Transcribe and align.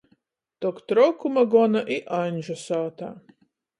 Tok 0.65 0.79
trokuma 0.93 1.43
gona 1.51 1.85
i 1.97 1.99
Aņža 2.23 2.59
sātā. 2.63 3.13